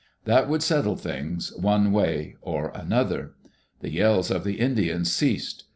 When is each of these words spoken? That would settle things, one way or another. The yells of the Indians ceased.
That 0.25 0.49
would 0.49 0.63
settle 0.63 0.95
things, 0.95 1.53
one 1.55 1.91
way 1.91 2.35
or 2.41 2.71
another. 2.73 3.35
The 3.81 3.91
yells 3.91 4.31
of 4.31 4.43
the 4.43 4.59
Indians 4.59 5.13
ceased. 5.13 5.65